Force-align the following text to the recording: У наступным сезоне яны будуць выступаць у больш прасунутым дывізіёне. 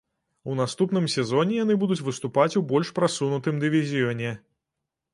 У 0.51 0.53
наступным 0.59 1.05
сезоне 1.15 1.59
яны 1.59 1.77
будуць 1.85 1.99
выступаць 2.09 2.49
у 2.63 2.65
больш 2.75 2.93
прасунутым 2.99 3.63
дывізіёне. 3.67 4.37